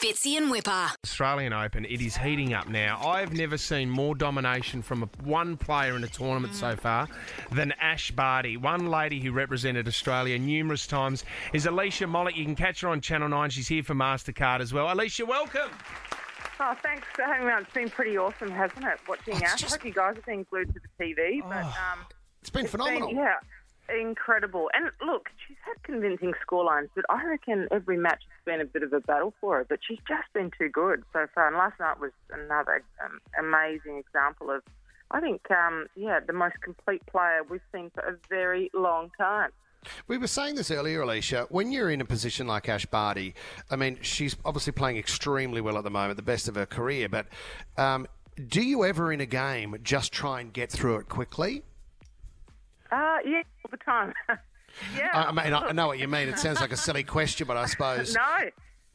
Fitzy 0.00 0.36
and 0.36 0.50
Whipper. 0.50 0.88
Australian 1.04 1.52
Open, 1.52 1.84
it 1.84 2.00
is 2.00 2.16
heating 2.16 2.54
up 2.54 2.68
now. 2.68 3.00
I've 3.06 3.32
never 3.32 3.56
seen 3.58 3.90
more 3.90 4.14
domination 4.14 4.82
from 4.82 5.02
a, 5.02 5.06
one 5.22 5.56
player 5.56 5.96
in 5.96 6.04
a 6.04 6.08
tournament 6.08 6.54
so 6.54 6.76
far 6.76 7.08
than 7.52 7.72
Ash 7.80 8.10
Barty. 8.10 8.56
One 8.56 8.86
lady 8.86 9.20
who 9.20 9.32
represented 9.32 9.86
Australia 9.88 10.38
numerous 10.38 10.86
times 10.86 11.24
is 11.52 11.66
Alicia 11.66 12.04
Molik. 12.06 12.36
You 12.36 12.44
can 12.44 12.56
catch 12.56 12.80
her 12.80 12.88
on 12.88 13.00
Channel 13.00 13.28
9. 13.28 13.50
She's 13.50 13.68
here 13.68 13.82
for 13.82 13.94
MasterCard 13.94 14.60
as 14.60 14.72
well. 14.72 14.92
Alicia, 14.92 15.26
welcome. 15.26 15.70
Oh, 16.60 16.74
thanks 16.82 17.06
for 17.14 17.22
having 17.22 17.46
me 17.46 17.52
on. 17.52 17.62
It's 17.62 17.72
been 17.72 17.90
pretty 17.90 18.16
awesome, 18.18 18.50
hasn't 18.50 18.84
it? 18.84 18.98
Watching 19.08 19.34
Oh, 19.34 19.44
Ash. 19.44 19.60
just- 19.60 19.74
I 19.74 19.76
hope 19.76 19.84
you 19.84 19.92
guys 19.92 20.16
have 20.16 20.26
been 20.26 20.44
glued 20.50 20.72
to 20.74 20.80
the 20.80 21.04
TV. 21.04 21.40
But 21.48 21.64
um, 21.64 22.04
It's 22.40 22.50
been 22.50 22.62
it's 22.64 22.72
phenomenal. 22.72 23.08
been- 23.08 23.16
yeah, 23.18 23.34
incredible. 23.88 24.70
And 24.74 24.90
look, 25.04 25.28
she's 25.46 25.56
had 25.64 25.82
convincing 25.82 26.34
scorelines, 26.46 26.88
but 26.94 27.04
I 27.08 27.24
reckon 27.24 27.68
every 27.70 27.96
match 27.96 28.22
has 28.28 28.44
been 28.44 28.60
a 28.60 28.64
bit 28.64 28.82
of 28.82 28.92
a 28.92 29.00
battle 29.00 29.34
for 29.40 29.58
her. 29.58 29.66
But 29.68 29.80
she's 29.86 29.98
just 30.06 30.32
been 30.34 30.50
too 30.58 30.68
good 30.68 31.02
so 31.12 31.26
far. 31.34 31.48
And 31.48 31.56
last 31.56 31.78
night 31.80 32.00
was 32.00 32.12
another 32.32 32.82
um, 33.04 33.20
amazing 33.38 33.96
example 33.96 34.50
of, 34.50 34.62
I 35.10 35.20
think, 35.20 35.50
um, 35.50 35.86
yeah, 35.96 36.20
the 36.20 36.32
most 36.32 36.60
complete 36.60 37.04
player 37.06 37.40
we've 37.48 37.60
seen 37.72 37.90
for 37.94 38.02
a 38.02 38.16
very 38.28 38.70
long 38.74 39.10
time. 39.16 39.50
We 40.06 40.18
were 40.18 40.26
saying 40.26 40.56
this 40.56 40.70
earlier, 40.70 41.02
Alicia. 41.02 41.46
When 41.50 41.70
you're 41.70 41.90
in 41.90 42.00
a 42.00 42.04
position 42.04 42.46
like 42.46 42.68
Ash 42.68 42.84
Barty, 42.84 43.34
I 43.70 43.76
mean, 43.76 43.98
she's 44.02 44.36
obviously 44.44 44.72
playing 44.72 44.96
extremely 44.96 45.60
well 45.60 45.78
at 45.78 45.84
the 45.84 45.90
moment, 45.90 46.16
the 46.16 46.22
best 46.22 46.48
of 46.48 46.56
her 46.56 46.66
career. 46.66 47.08
But 47.08 47.26
um, 47.76 48.06
do 48.48 48.60
you 48.60 48.84
ever 48.84 49.12
in 49.12 49.20
a 49.20 49.26
game 49.26 49.76
just 49.82 50.12
try 50.12 50.40
and 50.40 50.52
get 50.52 50.70
through 50.70 50.96
it 50.96 51.08
quickly? 51.08 51.62
Uh, 52.90 53.18
yeah, 53.24 53.42
all 53.64 53.70
the 53.70 53.76
time. 53.78 54.14
yeah. 54.96 55.10
I, 55.12 55.24
I 55.24 55.32
mean, 55.32 55.54
I 55.54 55.72
know 55.72 55.86
what 55.86 55.98
you 55.98 56.08
mean. 56.08 56.28
It 56.28 56.38
sounds 56.38 56.60
like 56.60 56.72
a 56.72 56.76
silly 56.76 57.04
question, 57.04 57.46
but 57.46 57.56
I 57.56 57.66
suppose. 57.66 58.14
No, 58.14 58.50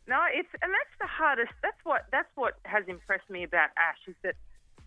no, 0.07 0.19
it's 0.33 0.49
and 0.61 0.71
that's 0.71 0.95
the 0.99 1.07
hardest. 1.07 1.53
That's 1.61 1.77
what 1.83 2.05
that's 2.11 2.29
what 2.35 2.55
has 2.65 2.83
impressed 2.87 3.29
me 3.29 3.43
about 3.43 3.69
Ash 3.77 3.99
is 4.07 4.15
that, 4.23 4.35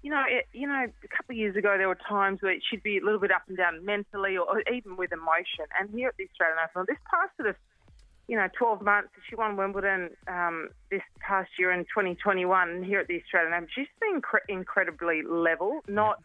you 0.03 0.11
know, 0.11 0.23
it, 0.29 0.47
you 0.53 0.67
know, 0.67 0.85
a 1.05 1.09
couple 1.09 1.33
of 1.33 1.39
years 1.39 1.57
ago 1.57 1.77
there 1.79 1.89
were 1.89 1.99
times 2.09 2.43
where 2.43 2.55
she'd 2.71 2.83
be 2.83 2.99
a 2.99 3.05
little 3.05 3.21
bit 3.21 3.31
up 3.33 3.43
and 3.49 3.57
down 3.57 3.85
mentally 3.85 4.37
or, 4.37 4.47
or 4.47 4.63
even 4.73 4.97
with 4.97 5.13
emotion. 5.13 5.65
And 5.79 5.89
here 5.91 6.09
at 6.09 6.17
the 6.17 6.25
Australian 6.25 6.59
Open, 6.65 6.85
this 6.87 6.99
past 7.11 7.35
sort 7.37 7.49
of, 7.49 7.57
you 8.29 8.37
know, 8.37 8.49
12 8.59 8.83
months, 8.83 9.09
she 9.29 9.37
won 9.37 9.57
Wimbledon 9.57 10.11
um, 10.29 10.69
this 10.91 11.03
past 11.21 11.51
year 11.59 11.71
in 11.73 11.85
2021. 11.85 12.69
And 12.69 12.85
here 12.85 13.01
at 13.01 13.07
the 13.07 13.23
Australian 13.23 13.55
Open, 13.55 13.69
she's 13.75 13.87
been 14.01 14.21
incre- 14.21 14.47
incredibly 14.49 15.23
level, 15.23 15.81
not. 15.89 16.23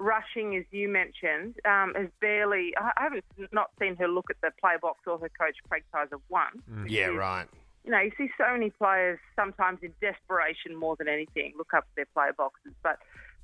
Rushing, 0.00 0.56
as 0.56 0.64
you 0.70 0.88
mentioned, 0.88 1.56
um, 1.66 1.92
has 1.94 2.08
barely. 2.20 2.72
I 2.76 2.90
I 2.96 3.02
haven't 3.04 3.24
not 3.52 3.70
seen 3.78 3.96
her 3.96 4.08
look 4.08 4.26
at 4.30 4.40
the 4.40 4.50
play 4.60 4.74
box 4.80 5.00
or 5.06 5.18
her 5.18 5.28
coach 5.28 5.56
Craig 5.68 5.84
Tyzzer 5.94 6.20
once. 6.30 6.56
Yeah, 6.88 7.06
She's- 7.08 7.16
right. 7.18 7.46
you 7.84 7.90
know, 7.92 8.00
you 8.00 8.10
see 8.16 8.30
so 8.38 8.50
many 8.50 8.70
players 8.70 9.18
sometimes 9.36 9.80
in 9.82 9.92
desperation 10.00 10.74
more 10.74 10.96
than 10.96 11.06
anything 11.06 11.52
look 11.56 11.74
up 11.74 11.84
at 11.90 11.94
their 11.96 12.06
player 12.14 12.32
boxes. 12.32 12.72
But 12.82 12.98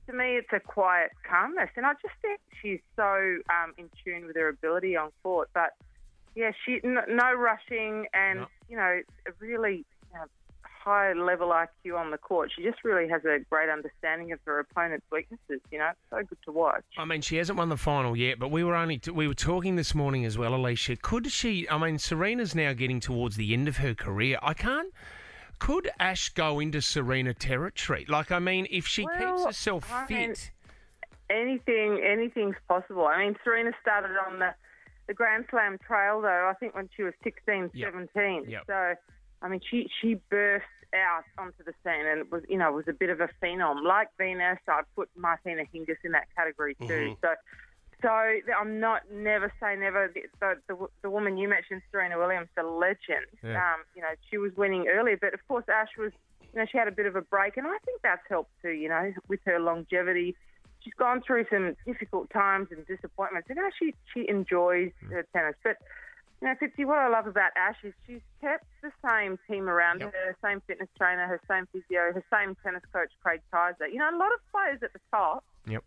to 0.06 0.14
me, 0.14 0.36
it's 0.36 0.52
a 0.52 0.60
quiet 0.60 1.10
calmness, 1.28 1.68
and 1.76 1.84
I 1.84 1.92
just 2.00 2.14
think 2.22 2.40
she's 2.62 2.80
so 2.96 3.38
um, 3.50 3.74
in 3.76 3.90
tune 4.02 4.26
with 4.26 4.36
her 4.36 4.48
ability 4.48 4.96
on 4.96 5.10
court. 5.22 5.50
But 5.52 5.74
yeah, 6.34 6.52
she 6.64 6.80
n- 6.82 7.04
no 7.08 7.34
rushing, 7.34 8.06
and 8.14 8.40
No. 8.40 8.46
you 8.70 8.76
know, 8.78 9.02
really 9.40 9.84
you 10.12 10.14
know, 10.18 10.24
high 10.86 11.12
level 11.14 11.48
IQ 11.48 11.98
on 11.98 12.12
the 12.12 12.16
court. 12.16 12.52
She 12.54 12.62
just 12.62 12.84
really 12.84 13.08
has 13.08 13.24
a 13.24 13.40
great 13.50 13.68
understanding 13.68 14.30
of 14.30 14.38
her 14.46 14.60
opponent's 14.60 15.04
weaknesses. 15.10 15.60
You 15.72 15.78
know, 15.78 15.88
it's 15.90 15.98
so 16.10 16.18
good 16.18 16.38
to 16.44 16.52
watch. 16.52 16.84
I 16.96 17.04
mean, 17.04 17.20
she 17.22 17.36
hasn't 17.36 17.58
won 17.58 17.68
the 17.68 17.76
final 17.76 18.16
yet, 18.16 18.38
but 18.38 18.52
we 18.52 18.62
were 18.62 18.76
only 18.76 19.00
we 19.12 19.26
were 19.26 19.34
talking 19.34 19.74
this 19.74 19.94
morning 19.96 20.24
as 20.24 20.38
well, 20.38 20.54
Alicia. 20.54 20.96
Could 20.96 21.30
she? 21.32 21.68
I 21.68 21.76
mean, 21.76 21.98
Serena's 21.98 22.54
now 22.54 22.72
getting 22.72 23.00
towards 23.00 23.34
the 23.36 23.52
end 23.52 23.66
of 23.66 23.78
her 23.78 23.94
career. 23.94 24.38
I 24.42 24.54
can't. 24.54 24.92
Could 25.58 25.90
Ash 25.98 26.28
go 26.30 26.60
into 26.60 26.80
Serena 26.80 27.34
territory? 27.34 28.06
Like, 28.08 28.30
I 28.30 28.38
mean, 28.38 28.68
if 28.70 28.86
she 28.86 29.06
keeps 29.18 29.44
herself 29.44 29.90
I 29.92 30.06
mean, 30.08 30.34
fit, 30.34 30.50
anything 31.30 32.00
anything's 32.04 32.56
possible. 32.68 33.06
I 33.06 33.18
mean, 33.24 33.36
Serena 33.42 33.72
started 33.82 34.16
on 34.26 34.38
the 34.38 34.54
the 35.08 35.14
Grand 35.14 35.46
Slam 35.50 35.78
trail 35.86 36.20
though. 36.20 36.48
I 36.48 36.54
think 36.60 36.74
when 36.74 36.88
she 36.96 37.02
was 37.02 37.14
16, 37.24 37.70
Yep. 37.74 37.92
17. 38.14 38.44
Yep. 38.50 38.62
So, 38.66 38.94
I 39.46 39.48
mean, 39.48 39.60
she 39.70 39.88
she 40.00 40.20
burst 40.28 40.64
out 40.94 41.24
onto 41.38 41.62
the 41.64 41.72
scene 41.84 42.06
and 42.06 42.20
it 42.20 42.32
was 42.32 42.42
you 42.48 42.58
know 42.58 42.72
was 42.72 42.88
a 42.88 42.92
bit 42.92 43.10
of 43.10 43.20
a 43.20 43.28
phenom 43.42 43.84
like 43.84 44.08
Venus. 44.18 44.58
I'd 44.68 44.82
put 44.96 45.08
Martina 45.16 45.62
Hingis 45.72 45.96
in 46.04 46.12
that 46.12 46.26
category 46.36 46.74
too. 46.74 46.86
Mm-hmm. 46.86 47.12
So. 47.22 47.34
So 48.02 48.10
I'm 48.10 48.78
not 48.78 49.10
never 49.10 49.50
say 49.58 49.74
never. 49.74 50.12
The, 50.12 50.56
the, 50.68 50.86
the, 51.00 51.08
woman 51.08 51.38
you 51.38 51.48
mentioned, 51.48 51.80
Serena 51.90 52.18
Williams, 52.18 52.48
the 52.54 52.62
legend. 52.62 53.24
Yeah. 53.42 53.56
Um, 53.56 53.80
you 53.96 54.02
know, 54.02 54.10
she 54.30 54.36
was 54.36 54.52
winning 54.54 54.86
earlier, 54.86 55.16
but 55.18 55.32
of 55.32 55.40
course 55.48 55.64
Ash 55.72 55.88
was. 55.98 56.12
You 56.52 56.60
know, 56.60 56.66
she 56.70 56.76
had 56.76 56.88
a 56.88 56.92
bit 56.92 57.06
of 57.06 57.16
a 57.16 57.22
break, 57.22 57.56
and 57.56 57.66
I 57.66 57.78
think 57.86 58.02
that's 58.02 58.20
helped 58.28 58.50
too. 58.60 58.72
You 58.72 58.90
know, 58.90 59.14
with 59.28 59.40
her 59.46 59.58
longevity, 59.58 60.36
she's 60.84 60.92
gone 60.98 61.22
through 61.26 61.46
some 61.50 61.74
difficult 61.86 62.28
times 62.28 62.68
and 62.70 62.86
disappointments, 62.86 63.48
and 63.48 63.56
now 63.56 63.70
she 63.78 63.94
she 64.12 64.28
enjoys 64.28 64.92
her 65.08 65.26
tennis. 65.32 65.56
But 65.64 65.78
you 66.40 66.48
know, 66.48 66.54
Fitzy, 66.60 66.84
what 66.86 66.98
I 66.98 67.08
love 67.08 67.26
about 67.26 67.50
Ash 67.56 67.76
is 67.82 67.94
she's 68.06 68.20
kept 68.40 68.66
the 68.82 68.92
same 69.06 69.38
team 69.48 69.68
around 69.68 70.00
Yep. 70.00 70.12
her, 70.14 70.36
same 70.44 70.60
fitness 70.66 70.88
trainer, 70.98 71.26
her 71.26 71.40
same 71.48 71.66
physio, 71.72 72.12
her 72.12 72.22
same 72.32 72.54
tennis 72.62 72.82
coach, 72.92 73.10
Craig 73.22 73.40
Tyzzer. 73.52 73.90
You 73.90 73.98
know, 73.98 74.10
a 74.10 74.18
lot 74.18 74.32
of 74.32 74.40
players 74.52 74.82
at 74.82 74.92
the 74.92 75.00
top. 75.10 75.44
Yep. 75.66 75.82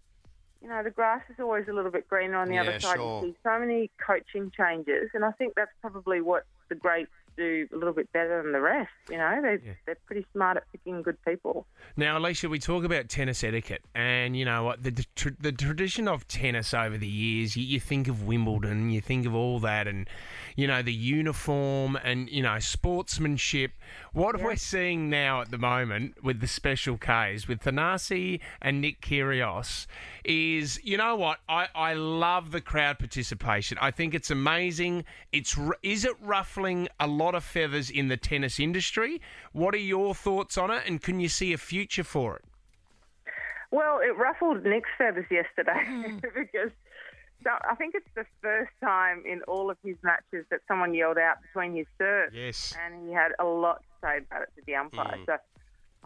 You 0.62 0.68
know, 0.70 0.84
the 0.84 0.90
grass 0.92 1.22
is 1.30 1.40
always 1.40 1.68
a 1.70 1.74
little 1.74 1.92
bit 1.92 2.08
greener 2.08 2.36
on 2.38 2.50
the 2.50 2.56
Yeah, 2.56 2.62
other 2.62 2.80
side. 2.80 2.98
sure. 2.98 3.22
You 3.26 3.32
see 3.32 3.38
so 3.44 3.60
many 3.60 3.90
coaching 4.06 4.52
changes, 4.52 5.10
and 5.14 5.24
I 5.24 5.32
think 5.34 5.54
that's 5.56 5.72
probably 5.82 6.20
what 6.22 6.44
the 6.68 6.76
greats 6.76 7.12
do 7.39 7.67
a 7.73 7.77
little 7.77 7.94
bit 7.94 8.11
better 8.11 8.44
than 8.44 8.51
the 8.51 8.61
rest. 8.61 8.91
You 9.09 9.17
know, 9.17 9.39
they 9.41 9.57
Yeah. 9.66 9.73
they're 9.85 9.97
pretty 10.05 10.25
smart 10.33 10.57
at 10.57 10.63
picking 10.72 11.01
good 11.01 11.17
people. 11.25 11.66
Now, 11.97 12.17
Alicia, 12.17 12.50
we 12.50 12.59
talk 12.59 12.83
about 12.83 13.09
tennis 13.09 13.44
etiquette, 13.44 13.81
and 13.95 14.35
you 14.38 14.45
know 14.45 14.63
what 14.63 14.83
the 14.83 14.91
the, 14.91 15.05
the 15.39 15.51
tradition 15.51 16.07
of 16.07 16.27
tennis 16.27 16.73
over 16.73 16.97
the 16.97 17.07
years. 17.07 17.55
You, 17.57 17.63
you 17.63 17.79
think 17.79 18.07
of 18.07 18.23
Wimbledon, 18.23 18.89
you 18.89 19.01
think 19.01 19.25
of 19.25 19.33
all 19.33 19.59
that, 19.59 19.88
and 19.88 20.07
you 20.55 20.67
know 20.67 20.81
the 20.81 20.94
uniform 20.94 21.97
and 22.03 22.29
you 22.29 22.44
know 22.44 22.59
sportsmanship. 22.59 23.71
What 24.13 24.41
we're 24.41 24.56
seeing 24.56 25.09
now 25.09 25.41
at 25.41 25.51
the 25.51 25.57
moment 25.57 26.23
with 26.23 26.41
the 26.41 26.47
special 26.47 26.97
Ks 26.97 27.47
with 27.47 27.61
Thanasi 27.61 28.39
and 28.61 28.81
Nick 28.81 29.01
Kyrgios 29.01 29.88
is, 30.25 30.79
you 30.83 30.97
know 30.97 31.16
what? 31.16 31.39
I, 31.47 31.67
I 31.73 31.94
love 31.94 32.51
the 32.51 32.61
crowd 32.61 33.00
participation. 33.00 33.77
I 33.81 33.91
think 33.91 34.13
it's 34.13 34.29
amazing. 34.29 35.06
It's 35.31 35.57
is 35.81 36.06
it 36.06 36.16
ruffling 36.21 36.88
a 37.00 37.07
lot 37.07 37.28
of 37.35 37.44
feathers 37.44 37.90
in 37.90 38.07
the 38.07 38.17
tennis 38.17 38.59
industry? 38.59 39.22
What 39.51 39.73
are 39.73 39.78
your 39.78 40.16
thoughts 40.16 40.57
on 40.57 40.72
it, 40.72 40.84
and 40.88 41.01
can 41.01 41.19
you 41.19 41.29
see 41.29 41.53
a 41.53 41.57
future 41.57 42.03
for 42.03 42.38
it? 42.38 42.45
Well, 43.72 44.00
it 44.00 44.17
ruffled 44.17 44.63
Nick's 44.63 44.90
feathers 44.97 45.28
yesterday 45.29 45.85
hmm. 45.85 46.18
because 46.35 46.72
so 47.44 47.51
I 47.69 47.75
think 47.75 47.95
it's 47.95 48.09
the 48.16 48.25
first 48.41 48.72
time 48.84 49.23
in 49.25 49.41
all 49.44 49.72
of 49.72 49.78
his 49.84 49.95
matches 50.03 50.45
that 50.51 50.59
someone 50.68 50.94
yelled 50.94 51.18
out 51.18 51.38
between 51.41 51.75
his 51.75 51.85
serves. 51.97 52.35
Yes. 52.35 52.75
and 52.84 53.07
he 53.07 53.13
had 53.13 53.31
a 53.39 53.45
lot 53.45 53.78
to 53.78 54.07
say 54.07 54.18
about 54.18 54.44
it 54.44 54.50
to 54.57 54.62
the 54.66 54.75
umpire. 54.75 55.18
Mm. 55.18 55.25
So, 55.25 55.38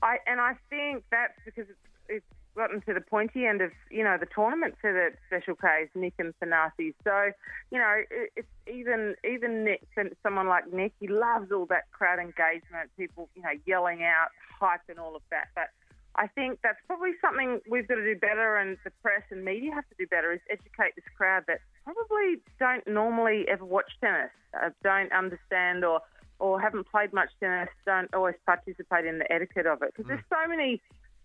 I 0.02 0.18
and 0.28 0.40
I 0.40 0.54
think 0.70 1.04
that's 1.10 1.34
because 1.44 1.66
it's, 1.70 1.80
it's 2.08 2.26
gotten 2.56 2.82
to 2.82 2.94
the 2.94 3.02
pointy 3.02 3.46
end 3.46 3.62
of 3.62 3.72
you 3.90 4.04
know 4.04 4.18
the 4.20 4.28
tournament 4.34 4.76
for 4.80 4.92
the 4.92 5.12
special 5.28 5.56
Ks 5.56 5.90
Nick 5.96 6.14
and 6.20 6.34
Thanasi. 6.40 6.94
So, 7.04 7.32
you 7.72 7.78
know, 7.78 7.96
it's 8.36 8.48
even 8.72 9.16
even 9.24 9.64
Nick, 9.64 9.88
someone 10.22 10.48
like 10.48 10.72
Nick, 10.72 10.94
he 11.00 11.08
loves 11.08 11.52
all 11.52 11.66
that 11.68 11.92
crowd 11.92 12.20
engagement, 12.20 12.90
people 12.98 13.30
you 13.36 13.42
know 13.42 13.54
yelling 13.66 14.04
out, 14.04 14.30
hype, 14.60 14.82
and 14.90 15.00
all 15.00 15.16
of 15.16 15.22
that. 15.32 15.48
But 15.56 15.70
I 16.16 16.28
think 16.28 16.60
that's 16.62 16.80
probably 16.88 17.12
something 17.22 17.60
we've 17.70 17.88
got 17.88 17.96
to 17.96 18.04
do 18.04 18.20
better, 18.20 18.58
and 18.58 18.78
the 18.84 18.92
press 19.02 19.24
and 19.32 19.44
media 19.44 19.74
have 19.74 19.88
to 19.90 19.96
do 19.98 20.06
better, 20.08 20.32
is 20.32 20.42
educate 20.50 20.96
this 20.96 21.06
crowd 21.18 21.44
that 21.48 21.60
probably 21.84 22.40
don't 22.60 22.86
normally 22.88 23.46
ever 23.48 23.66
watch 23.66 23.92
tennis, 24.00 24.32
uh, 24.62 24.70
don't 24.84 25.12
understand 25.12 25.84
or 25.84 26.02
or 26.40 26.60
haven't 26.60 26.86
played 26.90 27.14
much 27.14 27.30
tennis, 27.40 27.70
don't 27.86 28.14
always 28.14 28.36
participate 28.46 29.06
in 29.06 29.20
the 29.20 29.32
etiquette 29.32 29.66
of 29.66 29.82
it. 29.82 29.94
Because 29.96 30.08
there's 30.08 30.26
so 30.30 30.48
many 30.48 30.82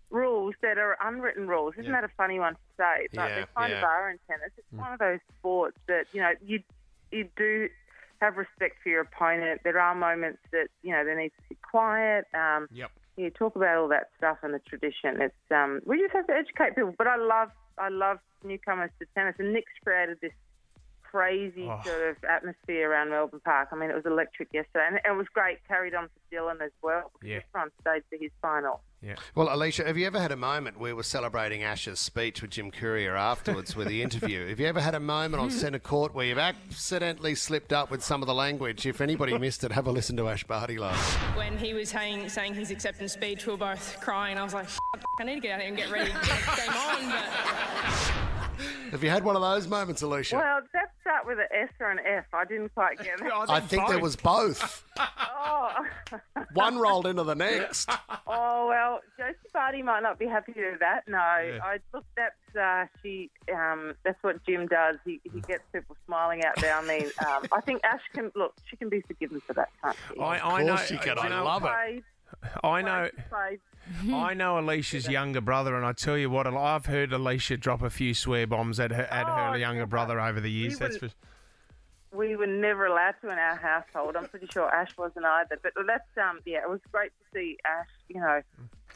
rules 0.09 0.55
that 0.61 0.77
are 0.77 0.97
unwritten 1.01 1.47
rules. 1.47 1.73
Isn't 1.75 1.85
Yeah. 1.85 2.01
that 2.01 2.03
a 2.03 2.13
funny 2.17 2.39
one 2.39 2.53
to 2.55 2.59
say? 2.77 3.07
But 3.13 3.29
Yeah, 3.29 3.35
there 3.35 3.45
kind 3.55 3.73
of 3.73 3.79
yeah. 3.79 3.85
are 3.87 4.09
in 4.09 4.19
tennis. 4.27 4.51
It's 4.57 4.71
one 4.71 4.91
of 4.93 4.99
those 4.99 5.19
sports 5.37 5.77
that 5.87 6.05
you 6.13 6.21
know 6.21 6.31
you 6.41 6.61
you 7.11 7.29
do 7.35 7.69
have 8.21 8.37
respect 8.37 8.81
for 8.83 8.89
your 8.89 9.01
opponent. 9.01 9.61
There 9.63 9.79
are 9.79 9.95
moments 9.95 10.39
that 10.51 10.67
you 10.81 10.91
know 10.91 11.03
there 11.05 11.15
needs 11.17 11.35
to 11.37 11.49
be 11.49 11.55
quiet. 11.55 12.25
Um, 12.33 12.67
Yep. 12.71 12.91
you 13.17 13.29
talk 13.29 13.55
about 13.55 13.77
all 13.77 13.87
that 13.89 14.09
stuff 14.17 14.39
and 14.43 14.53
the 14.53 14.59
tradition. 14.59 15.21
It's 15.21 15.51
um, 15.51 15.81
we 15.85 15.99
just 15.99 16.13
have 16.13 16.27
to 16.27 16.33
educate 16.33 16.75
people. 16.75 16.93
But 16.97 17.07
I 17.07 17.15
love 17.17 17.51
I 17.77 17.89
love 17.89 18.19
newcomers 18.43 18.91
to 18.99 19.05
tennis, 19.15 19.35
and 19.39 19.53
Nick's 19.53 19.71
created 19.83 20.19
this 20.21 20.33
crazy 21.03 21.67
Oh. 21.67 21.81
sort 21.83 22.09
of 22.09 22.23
atmosphere 22.23 22.91
around 22.91 23.09
Melbourne 23.09 23.39
Park. 23.39 23.69
I 23.71 23.75
mean, 23.75 23.89
it 23.89 23.95
was 23.95 24.05
electric 24.05 24.53
yesterday, 24.53 24.85
and 24.87 24.99
it 25.03 25.17
was 25.17 25.27
great. 25.29 25.57
Carried 25.67 25.95
on 25.95 26.07
for 26.09 26.35
Dylan 26.35 26.61
as 26.61 26.71
well. 26.81 27.11
Yeah. 27.23 27.37
was 27.53 27.63
on 27.63 27.71
stage 27.81 28.03
for 28.09 28.17
his 28.17 28.31
final. 28.41 28.81
Yeah. 29.01 29.15
Well, 29.33 29.47
Alicia, 29.49 29.85
have 29.85 29.97
you 29.97 30.05
ever 30.07 30.19
had 30.19 30.33
a 30.33 30.35
moment 30.35 30.77
where 30.77 30.93
we're 30.93 31.03
celebrating 31.03 31.63
Ash's 31.63 31.99
speech 31.99 32.41
with 32.41 32.51
Jim 32.51 32.69
Courier 32.69 33.15
afterwards 33.15 33.73
with 33.73 33.87
the 33.87 34.01
interview? 34.03 34.47
have 34.49 34.59
you 34.59 34.67
ever 34.67 34.81
had 34.81 34.93
a 34.93 34.99
moment 34.99 35.41
on 35.41 35.49
centre 35.51 35.79
court 35.79 36.13
where 36.13 36.25
you've 36.25 36.37
accidentally 36.37 37.33
slipped 37.35 37.71
up 37.71 37.89
with 37.89 38.03
some 38.03 38.21
of 38.21 38.27
the 38.27 38.33
language? 38.33 38.85
If 38.85 38.99
anybody 38.99 39.37
missed 39.39 39.63
it, 39.63 39.71
have 39.71 39.87
a 39.87 39.91
listen 39.91 40.17
to 40.17 40.27
Ash 40.27 40.43
Barty 40.43 40.77
last. 40.77 41.17
When 41.37 41.57
he 41.57 41.73
was 41.73 41.89
saying, 41.89 42.27
saying 42.27 42.55
his 42.55 42.71
acceptance 42.71 43.13
speech, 43.13 43.45
we 43.45 43.53
were 43.53 43.57
both 43.57 43.99
crying. 44.01 44.37
I 44.37 44.43
was 44.43 44.53
like, 44.53 44.67
I 45.19 45.23
need 45.23 45.35
to 45.35 45.41
get 45.41 45.53
out 45.53 45.59
here 45.61 45.69
and 45.69 45.77
get 45.77 45.91
ready 45.91 46.11
to 46.11 46.17
get 46.17 46.57
game 46.57 46.69
on. 46.69 47.09
But 47.09 48.13
Have 48.91 49.03
you 49.03 49.09
had 49.09 49.23
one 49.23 49.35
of 49.35 49.41
those 49.41 49.67
moments, 49.67 50.01
Alicia? 50.01 50.35
Well, 50.35 50.59
that 50.73 50.91
start 51.01 51.25
with 51.25 51.39
an 51.39 51.45
S 51.53 51.69
or 51.79 51.91
an 51.91 51.99
F. 52.05 52.25
I 52.33 52.43
didn't 52.45 52.73
quite 52.73 52.97
get 52.97 53.21
it. 53.21 53.31
I 53.31 53.59
think 53.59 53.87
there 53.87 53.99
was 53.99 54.15
both. 54.15 54.83
Oh, 55.41 55.69
One 56.53 56.77
rolled 56.77 57.07
into 57.07 57.23
the 57.23 57.35
next. 57.35 57.89
oh 58.27 58.67
well, 58.67 58.99
Josie 59.17 59.37
Barty 59.53 59.81
might 59.81 60.01
not 60.01 60.19
be 60.19 60.25
happy 60.27 60.53
with 60.55 60.79
that. 60.79 61.07
No, 61.07 61.17
I 61.17 61.77
look. 61.93 62.03
That's 62.17 62.55
uh, 62.59 62.85
she. 63.01 63.29
Um, 63.53 63.93
that's 64.03 64.21
what 64.21 64.43
Jim 64.45 64.67
does. 64.67 64.97
He, 65.05 65.21
he 65.31 65.39
gets 65.41 65.63
people 65.73 65.95
smiling 66.05 66.43
out 66.43 66.59
there. 66.59 66.75
I 66.75 66.85
mean, 66.85 67.05
um, 67.25 67.45
I 67.55 67.61
think 67.61 67.81
Ash 67.83 68.01
can 68.13 68.31
look. 68.35 68.53
She 68.69 68.75
can 68.75 68.89
be 68.89 69.01
forgiven 69.01 69.41
for 69.45 69.53
that, 69.53 69.69
can't 69.83 69.95
she? 70.13 70.19
I, 70.19 70.57
I 70.57 70.63
know. 70.63 70.75
course 70.75 70.87
she 70.87 70.97
can. 70.97 71.15
you 71.17 71.23
I 71.23 71.29
know, 71.29 71.43
love 71.45 71.63
it. 71.65 72.03
I 72.63 72.81
know. 72.81 73.09
I 74.15 74.33
know 74.35 74.59
Alicia's 74.59 75.07
younger 75.07 75.41
brother, 75.41 75.75
and 75.75 75.85
I 75.85 75.93
tell 75.93 76.17
you 76.17 76.29
what, 76.29 76.45
I've 76.45 76.85
heard 76.85 77.11
Alicia 77.11 77.57
drop 77.57 77.81
a 77.81 77.89
few 77.89 78.13
swear 78.13 78.45
bombs 78.45 78.79
at 78.79 78.91
her 78.91 79.03
at 79.03 79.25
her 79.25 79.49
Oh, 79.51 79.55
younger 79.55 79.85
brother 79.87 80.19
over 80.19 80.39
the 80.39 80.51
years. 80.51 80.77
That's 80.77 80.97
for, 80.97 81.05
wouldn't- 81.05 81.15
we 82.11 82.35
were 82.35 82.47
never 82.47 82.85
allowed 82.85 83.15
to 83.21 83.29
in 83.29 83.37
our 83.37 83.55
household. 83.55 84.15
I'm 84.15 84.27
pretty 84.27 84.47
sure 84.51 84.73
Ash 84.73 84.95
wasn't 84.97 85.25
either. 85.25 85.59
But 85.61 85.73
that's 85.87 86.09
um 86.17 86.39
yeah, 86.45 86.59
it 86.63 86.69
was 86.69 86.79
great 86.91 87.11
to 87.19 87.25
see 87.33 87.57
Ash, 87.65 87.87
you 88.07 88.19
know, 88.19 88.41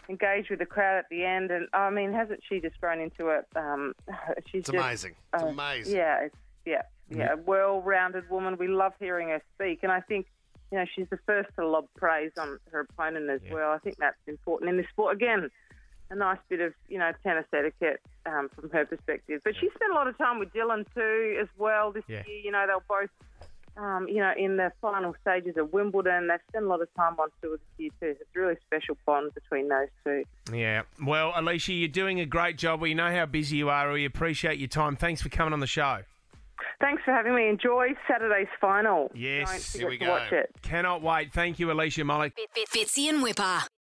engage 0.09 0.49
with 0.49 0.59
the 0.59 0.65
crowd 0.65 0.97
at 0.97 1.05
the 1.09 1.23
end. 1.23 1.51
And 1.51 1.67
I 1.73 1.89
mean, 1.89 2.13
hasn't 2.13 2.41
she 2.47 2.59
just 2.59 2.79
grown 2.79 2.99
into 2.99 3.29
it? 3.29 3.45
Um, 3.55 3.93
she's 4.47 4.59
It's 4.59 4.71
just, 4.71 4.83
amazing. 4.83 5.15
It's 5.33 5.43
uh, 5.43 5.47
amazing. 5.47 5.95
Yeah, 5.95 6.21
it's, 6.23 6.35
yeah, 6.65 6.81
yeah. 7.09 7.33
A 7.33 7.37
well-rounded 7.37 8.29
woman. 8.29 8.57
We 8.57 8.67
love 8.67 8.93
hearing 8.99 9.29
her 9.29 9.41
speak, 9.55 9.79
and 9.83 9.91
I 9.91 10.01
think. 10.01 10.27
You 10.71 10.79
know, 10.79 10.85
she's 10.95 11.05
the 11.11 11.19
first 11.27 11.49
to 11.59 11.67
lob 11.67 11.85
praise 11.95 12.31
on 12.35 12.57
her 12.71 12.79
opponent 12.79 13.29
as 13.29 13.41
well. 13.51 13.73
I 13.73 13.77
think 13.77 13.97
that's 13.97 14.17
important 14.25 14.71
in 14.71 14.77
this 14.77 14.87
sport. 14.89 15.15
Again, 15.15 15.51
a 16.13 16.15
nice 16.15 16.37
bit 16.49 16.61
of 16.61 16.73
you 16.87 16.99
know 16.99 17.11
tennis 17.23 17.45
etiquette 17.53 17.99
um, 18.25 18.49
from 18.55 18.69
her 18.69 18.85
perspective. 18.85 19.41
But 19.43 19.53
she 19.59 19.69
spent 19.75 19.91
a 19.91 19.95
lot 19.95 20.07
of 20.07 20.17
time 20.17 20.39
with 20.39 20.53
Dylan 20.53 20.85
too 20.93 21.37
as 21.41 21.47
well 21.57 21.91
this 21.91 22.03
Yeah. 22.07 22.23
year. 22.27 22.39
You 22.45 22.51
know 22.51 22.65
they'll 22.67 22.83
both 22.87 23.09
um, 23.75 24.07
you 24.07 24.19
know 24.19 24.31
in 24.37 24.57
the 24.57 24.71
final 24.81 25.15
stages 25.21 25.57
of 25.57 25.73
Wimbledon. 25.73 26.27
They 26.27 26.35
spent 26.49 26.65
a 26.65 26.67
lot 26.67 26.81
of 26.81 26.87
time 26.95 27.15
on 27.19 27.29
tour 27.41 27.57
this 27.57 27.61
year 27.77 27.89
too. 27.99 28.17
It's 28.19 28.21
a 28.35 28.39
really 28.39 28.55
special 28.65 28.95
bond 29.05 29.33
between 29.33 29.67
those 29.69 29.87
two. 30.05 30.23
yeah. 30.55 30.83
Well, 31.03 31.33
Alicia, 31.35 31.73
you're 31.73 31.87
doing 31.87 32.19
a 32.19 32.25
great 32.25 32.57
job. 32.57 32.81
We 32.81 32.93
know 32.93 33.11
how 33.11 33.25
busy 33.25 33.57
you 33.57 33.69
are. 33.69 33.91
We 33.91 34.05
appreciate 34.05 34.59
your 34.59 34.67
time. 34.69 34.95
Thanks 34.95 35.21
for 35.21 35.29
coming 35.29 35.53
on 35.53 35.59
the 35.59 35.67
show. 35.67 35.99
Thanks 36.79 37.01
for 37.03 37.11
having 37.11 37.33
me. 37.35 37.47
Enjoy 37.49 37.89
Saturday's 38.07 38.47
final. 38.61 39.09
Yes, 39.15 39.73
here 39.73 39.87
we 39.89 39.97
to 39.97 40.05
go. 40.05 40.11
watch 40.11 40.31
it. 40.31 40.51
Cannot 40.61 41.01
wait. 41.01 41.33
Thank 41.33 41.57
you, 41.59 41.71
Alicia 41.71 42.01
Molik. 42.01 42.33
Fitzy 42.69 43.09
and 43.09 43.21
Whipper. 43.23 43.63